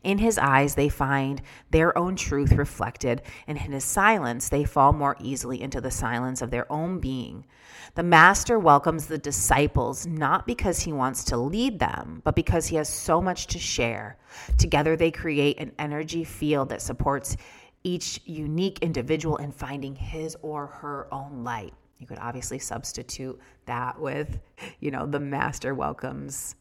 In 0.03 0.19
his 0.19 0.39
eyes, 0.39 0.75
they 0.75 0.89
find 0.89 1.43
their 1.71 1.97
own 1.97 2.17
truth 2.17 2.53
reflected, 2.53 3.23
and 3.47 3.59
in 3.59 3.73
his 3.73 3.85
silence, 3.85 4.49
they 4.49 4.65
fall 4.65 4.93
more 4.93 5.17
easily 5.21 5.61
into 5.61 5.81
the 5.81 5.91
silence 5.91 6.43
of 6.43 6.51
their 6.51 6.71
own 6.71 6.99
being. 6.99 7.47
The 7.95 8.03
master 8.03 8.59
welcomes 8.59 9.07
the 9.07 9.19
disciples 9.19 10.07
not 10.07 10.47
because 10.47 10.81
he 10.81 10.93
wants 10.93 11.25
to 11.25 11.37
lead 11.37 11.79
them, 11.79 12.23
but 12.25 12.35
because 12.35 12.67
he 12.67 12.77
has 12.77 12.89
so 12.89 13.21
much 13.21 13.47
to 13.49 13.59
share. 13.59 14.19
Together, 14.59 14.97
they 14.97 15.11
create 15.11 15.61
an 15.61 15.73
energy 15.79 16.25
field 16.25 16.71
that 16.71 16.83
supports 16.83 17.37
each 17.85 18.21
unique 18.25 18.79
individual 18.81 19.37
in 19.37 19.53
finding 19.53 19.95
his 19.95 20.37
or 20.43 20.67
her 20.67 21.07
own 21.13 21.45
light. 21.45 21.75
You 21.99 22.07
could 22.07 22.19
obviously 22.19 22.59
substitute 22.59 23.39
that 23.67 24.01
with, 24.01 24.41
you 24.81 24.91
know, 24.91 25.07
the 25.07 25.21
master 25.21 25.75
welcomes 25.75 26.57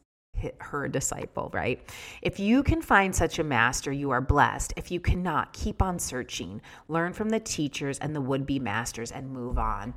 her 0.59 0.87
disciple, 0.87 1.49
right? 1.53 1.81
If 2.21 2.39
you 2.39 2.63
can 2.63 2.81
find 2.81 3.15
such 3.15 3.39
a 3.39 3.43
master, 3.43 3.91
you 3.91 4.11
are 4.11 4.21
blessed. 4.21 4.73
If 4.75 4.91
you 4.91 4.99
cannot, 4.99 5.53
keep 5.53 5.81
on 5.81 5.99
searching, 5.99 6.61
learn 6.87 7.13
from 7.13 7.29
the 7.29 7.39
teachers 7.39 7.99
and 7.99 8.15
the 8.15 8.21
would 8.21 8.45
be 8.45 8.59
masters, 8.59 9.11
and 9.11 9.29
move 9.29 9.57
on. 9.57 9.93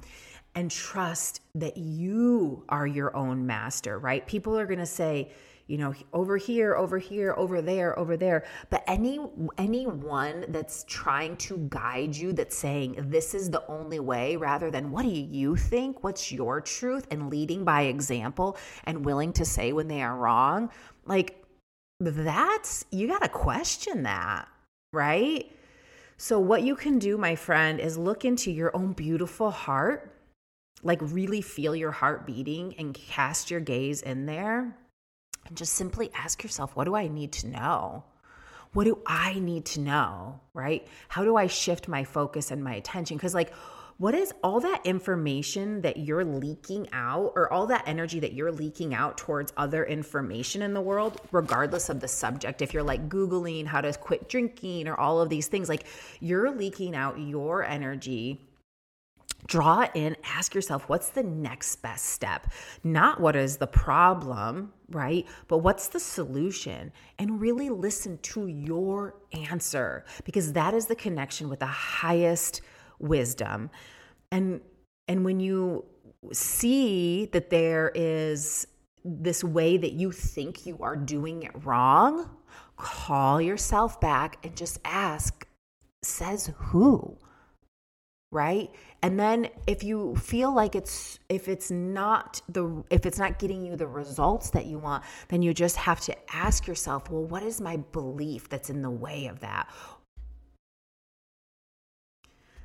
And 0.55 0.71
trust 0.71 1.43
that 1.55 1.77
you 1.77 2.65
are 2.69 2.87
your 2.87 3.15
own 3.15 3.47
master, 3.47 3.99
right? 3.99 4.27
People 4.27 4.59
are 4.59 4.67
going 4.67 4.79
to 4.79 4.87
say, 4.87 5.31
you 5.67 5.79
know 5.79 5.95
over 6.13 6.37
here 6.37 6.77
over 6.77 6.99
here 6.99 7.35
over 7.37 7.63
there 7.63 7.99
over 7.99 8.17
there. 8.17 8.45
But 8.71 8.85
any 8.87 9.19
anyone 9.59 10.45
that's 10.49 10.85
trying 10.89 11.37
to 11.39 11.67
guide 11.71 12.15
you 12.15 12.33
that's 12.33 12.57
saying 12.57 12.97
this 13.09 13.35
is 13.35 13.51
the 13.51 13.67
only 13.69 14.01
way 14.01 14.37
rather 14.37 14.71
than 14.71 14.91
what 14.91 15.03
do 15.03 15.11
you 15.11 15.57
think? 15.57 16.05
What's 16.05 16.31
your 16.31 16.61
truth? 16.61 17.07
and 17.11 17.31
leading 17.31 17.65
by 17.65 17.83
example 17.83 18.57
and 18.85 19.05
willing 19.05 19.33
to 19.35 19.45
say 19.45 19.73
when 19.73 19.89
they 19.89 20.03
are 20.03 20.17
wrong 20.17 20.71
like 21.05 21.43
that's 22.01 22.85
you 22.91 23.09
got 23.09 23.23
to 23.23 23.29
question 23.29 24.03
that 24.03 24.49
right? 24.93 25.51
So 26.17 26.39
what 26.39 26.63
you 26.63 26.75
can 26.77 26.99
do 26.99 27.19
my 27.19 27.37
friend 27.37 27.79
is 27.79 27.99
look 27.99 28.25
into 28.25 28.51
your 28.51 28.75
own 28.75 28.93
beautiful 28.93 29.51
heart 29.51 30.13
like 30.83 30.99
really 31.03 31.41
feel 31.41 31.75
your 31.75 31.91
heart 31.91 32.27
beating 32.27 32.75
and 32.79 32.95
cast 32.95 33.51
your 33.51 33.61
gaze 33.61 34.03
in 34.03 34.27
there 34.27 34.77
and 35.47 35.57
just 35.57 35.73
simply 35.73 36.11
ask 36.15 36.43
yourself, 36.43 36.75
what 36.77 36.85
do 36.85 36.95
I 36.95 37.09
need 37.09 37.33
to 37.33 37.49
know? 37.49 38.05
What 38.73 38.85
do 38.85 38.99
I 39.07 39.39
need 39.39 39.65
to 39.67 39.81
know? 39.81 40.41
Right? 40.53 40.87
How 41.09 41.25
do 41.25 41.37
I 41.37 41.47
shift 41.47 41.89
my 41.89 42.05
focus 42.05 42.51
and 42.51 42.63
my 42.63 42.75
attention? 42.75 43.17
Because, 43.17 43.35
like, 43.35 43.53
what 43.99 44.15
is 44.15 44.31
all 44.43 44.61
that 44.61 44.85
information 44.85 45.81
that 45.81 45.97
you're 45.97 46.25
leaking 46.25 46.87
out 46.93 47.33
or 47.35 47.51
all 47.51 47.67
that 47.69 47.83
energy 47.87 48.21
that 48.21 48.35
you're 48.35 48.53
leaking 48.53 48.95
out 48.95 49.17
towards 49.17 49.55
other 49.57 49.85
information 49.85 50.61
in 50.61 50.75
the 50.75 50.81
world 50.83 51.19
regardless 51.33 51.89
of 51.89 52.01
the 52.01 52.09
subject 52.09 52.61
if 52.61 52.75
you're 52.75 52.83
like 52.83 53.09
googling 53.09 53.65
how 53.65 53.81
to 53.81 53.91
quit 53.95 54.29
drinking 54.29 54.87
or 54.87 55.01
all 55.01 55.19
of 55.23 55.31
these 55.31 55.47
things 55.47 55.71
like 55.71 55.87
you're 56.21 56.51
leaking 56.51 56.95
out 56.95 57.19
your 57.19 57.65
energy 57.65 58.46
draw 59.47 59.87
in, 59.95 60.17
ask 60.25 60.55
yourself, 60.55 60.89
what's 60.89 61.11
the 61.11 61.23
next 61.23 61.77
best 61.77 62.07
step? 62.07 62.47
Not 62.83 63.21
what 63.21 63.37
is 63.37 63.57
the 63.57 63.67
problem, 63.67 64.73
right? 64.91 65.27
But 65.49 65.59
what's 65.59 65.89
the 65.89 66.01
solution? 66.01 66.93
And 67.19 67.41
really 67.41 67.71
listen 67.71 68.19
to 68.19 68.47
your 68.47 69.15
answer 69.33 70.05
because 70.25 70.53
that 70.55 70.75
is 70.75 70.87
the 70.87 70.97
connection 70.97 71.49
with 71.49 71.61
the 71.61 71.67
highest 71.67 72.61
wisdom. 72.99 73.71
And 74.31 74.61
and 75.09 75.25
when 75.25 75.39
you 75.39 75.85
see 76.33 77.27
that 77.33 77.51
there 77.51 77.93
is 77.95 78.67
this 79.05 79.45
way 79.45 79.77
that 79.77 79.93
you 79.93 80.11
think 80.11 80.67
you 80.67 80.79
are 80.81 80.97
doing 80.97 81.45
it 81.45 81.53
wrong, 81.65 82.29
call 82.77 83.41
yourself 83.41 84.01
back 84.01 84.39
and 84.45 84.57
just 84.57 84.79
ask, 84.85 85.47
says 86.03 86.51
who? 86.57 87.17
Right 88.33 88.71
and 89.03 89.19
then 89.19 89.49
if 89.67 89.85
you 89.85 90.17
feel 90.17 90.53
like 90.53 90.75
it's 90.75 91.19
if 91.29 91.49
it's 91.49 91.71
not 91.71 92.41
the 92.49 92.85
if 92.91 93.07
it's 93.07 93.19
not 93.19 93.39
getting 93.39 93.65
you 93.65 93.77
the 93.77 93.87
results 93.87 94.51
that 94.51 94.67
you 94.67 94.79
want 94.79 95.05
then 95.29 95.43
you 95.43 95.55
just 95.55 95.77
have 95.77 96.01
to 96.01 96.15
ask 96.35 96.67
yourself 96.67 97.09
well 97.09 97.23
what 97.23 97.43
is 97.43 97.61
my 97.61 97.77
belief 97.93 98.49
that's 98.49 98.69
in 98.69 98.83
the 98.83 98.91
way 98.91 99.27
of 99.27 99.41
that 99.41 99.69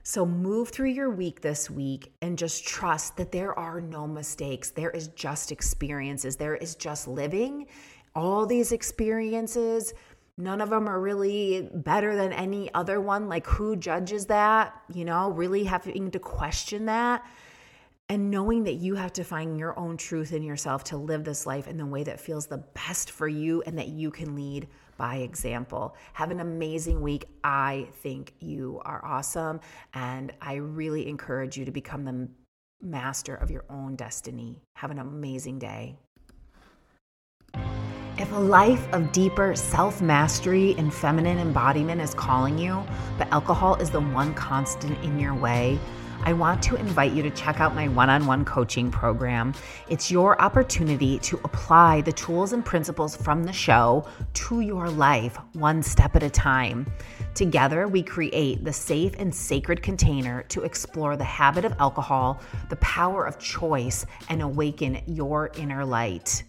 so 0.04 0.26
move 0.26 0.70
through 0.70 0.90
your 0.90 1.12
week 1.12 1.42
this 1.42 1.70
week 1.70 2.12
and 2.22 2.38
just 2.38 2.66
trust 2.66 3.18
that 3.18 3.32
there 3.32 3.58
are 3.58 3.80
no 3.80 4.08
mistakes. 4.08 4.72
There 4.72 4.90
is 4.90 5.10
just 5.10 5.52
experiences. 5.52 6.36
There 6.36 6.56
is 6.56 6.76
just 6.76 7.08
living. 7.08 7.68
All 8.16 8.46
these 8.46 8.72
experiences, 8.72 9.94
none 10.38 10.62
of 10.62 10.70
them 10.70 10.88
are 10.88 11.00
really 11.00 11.70
better 11.74 12.16
than 12.16 12.34
any 12.34 12.74
other 12.74 13.00
one. 13.00 13.30
Like, 13.30 13.46
who 13.48 13.76
judges 13.76 14.28
that? 14.28 14.82
You 14.94 15.06
know, 15.06 15.32
really 15.32 15.64
having 15.64 16.12
to 16.12 16.20
question 16.20 16.86
that. 16.86 17.26
And 18.10 18.30
knowing 18.30 18.66
that 18.66 18.74
you 18.74 18.96
have 18.96 19.14
to 19.14 19.24
find 19.24 19.58
your 19.58 19.78
own 19.80 19.96
truth 19.96 20.34
in 20.34 20.44
yourself 20.44 20.84
to 20.86 20.98
live 20.98 21.24
this 21.24 21.46
life 21.46 21.68
in 21.68 21.78
the 21.78 21.86
way 21.86 22.04
that 22.04 22.20
feels 22.20 22.46
the 22.46 22.58
best 22.58 23.12
for 23.12 23.28
you 23.28 23.62
and 23.66 23.78
that 23.78 23.88
you 23.88 24.12
can 24.12 24.36
lead 24.36 24.68
by 24.98 25.18
example. 25.18 25.96
Have 26.14 26.30
an 26.30 26.42
amazing 26.42 27.02
week. 27.02 27.26
I 27.44 27.88
think 28.02 28.34
you 28.40 28.82
are 28.84 29.04
awesome. 29.06 29.62
And 29.94 30.34
I 30.42 30.56
really 30.56 31.08
encourage 31.08 31.58
you 31.58 31.64
to 31.64 31.72
become 31.72 32.04
the 32.04 32.28
master 32.82 33.36
of 33.36 33.50
your 33.50 33.64
own 33.70 33.96
destiny. 33.96 34.62
Have 34.76 34.92
an 34.92 35.00
amazing 35.00 35.60
day. 35.60 35.98
If 38.18 38.32
a 38.34 38.40
life 38.40 38.92
of 38.94 39.12
deeper 39.12 39.56
self 39.56 40.02
mastery 40.02 40.76
and 40.78 40.94
feminine 40.94 41.40
embodiment 41.40 42.02
is 42.02 42.14
calling 42.14 42.58
you, 42.58 42.84
but 43.18 43.32
alcohol 43.32 43.76
is 43.76 43.90
the 43.90 44.02
one 44.02 44.34
constant 44.34 45.02
in 45.04 45.18
your 45.18 45.34
way, 45.34 45.80
I 46.24 46.34
want 46.34 46.62
to 46.64 46.76
invite 46.76 47.14
you 47.14 47.24
to 47.24 47.32
check 47.32 47.60
out 47.60 47.74
my 47.74 47.88
one 47.88 48.10
on 48.10 48.28
one 48.28 48.46
coaching 48.46 48.92
program. 48.92 49.56
It's 49.90 50.12
your 50.12 50.40
opportunity 50.40 51.18
to 51.20 51.40
apply 51.44 52.02
the 52.02 52.12
tools 52.12 52.54
and 52.54 52.64
principles 52.64 53.16
from 53.16 53.44
the 53.44 53.54
show 53.54 54.06
to 54.34 54.60
your 54.60 54.90
life 54.90 55.38
one 55.54 55.82
step 55.82 56.16
at 56.16 56.22
a 56.22 56.30
time. 56.30 56.86
Together, 57.34 57.88
we 57.88 58.04
create 58.04 58.64
the 58.64 58.74
safe 58.74 59.16
and 59.18 59.34
sacred 59.34 59.82
container 59.82 60.44
to 60.44 60.62
explore 60.62 61.18
the 61.18 61.24
habit 61.24 61.66
of 61.66 61.74
alcohol, 61.80 62.40
the 62.70 62.76
power 62.76 63.26
of 63.26 63.40
choice, 63.40 64.06
and 64.30 64.44
awaken 64.44 65.02
your 65.08 65.50
inner 65.58 65.84
light. 65.84 66.44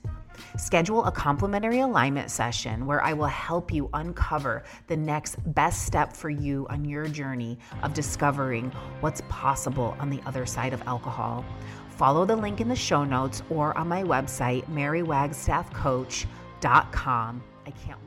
Schedule 0.56 1.04
a 1.04 1.12
complimentary 1.12 1.80
alignment 1.80 2.30
session 2.30 2.86
where 2.86 3.02
I 3.02 3.12
will 3.12 3.26
help 3.26 3.72
you 3.72 3.90
uncover 3.92 4.62
the 4.86 4.96
next 4.96 5.36
best 5.54 5.84
step 5.84 6.16
for 6.16 6.30
you 6.30 6.66
on 6.70 6.84
your 6.84 7.06
journey 7.06 7.58
of 7.82 7.94
discovering 7.94 8.70
what's 9.00 9.22
possible 9.28 9.96
on 9.98 10.10
the 10.10 10.20
other 10.26 10.46
side 10.46 10.72
of 10.72 10.80
alcohol. 10.82 11.44
Follow 11.90 12.24
the 12.24 12.36
link 12.36 12.60
in 12.60 12.68
the 12.68 12.76
show 12.76 13.04
notes 13.04 13.42
or 13.50 13.76
on 13.78 13.88
my 13.88 14.02
website, 14.02 14.64
marywagstaffcoach.com. 14.68 17.42
I 17.64 17.70
can't. 17.70 18.01